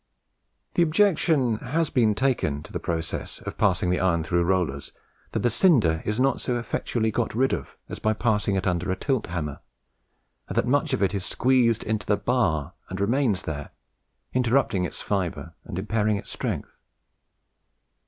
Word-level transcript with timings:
The 0.73 0.81
objection 0.81 1.57
has 1.57 1.89
indeed 1.89 1.93
been 1.93 2.15
taken 2.15 2.63
to 2.63 2.73
the 2.73 2.79
process 2.79 3.37
of 3.41 3.55
passing 3.59 3.91
the 3.91 3.99
iron 3.99 4.23
through 4.23 4.43
rollers, 4.45 4.93
that 5.31 5.41
the 5.41 5.49
cinder 5.51 6.01
is 6.05 6.19
not 6.19 6.41
so 6.41 6.57
effectually 6.57 7.11
got 7.11 7.35
rid 7.35 7.53
of 7.53 7.77
as 7.87 7.99
by 7.99 8.13
passing 8.13 8.55
it 8.55 8.65
under 8.65 8.91
a 8.91 8.95
tilt 8.95 9.27
hammer, 9.27 9.59
and 10.47 10.57
that 10.57 10.65
much 10.65 10.93
of 10.93 11.03
it 11.03 11.13
is 11.13 11.23
squeezed 11.23 11.83
into 11.83 12.07
the 12.07 12.17
bar 12.17 12.73
and 12.89 12.99
remains 12.99 13.43
there, 13.43 13.73
interrupting 14.33 14.85
its 14.85 15.03
fibre 15.03 15.53
and 15.65 15.77
impairing 15.77 16.17
its 16.17 16.31
strength. 16.31 16.79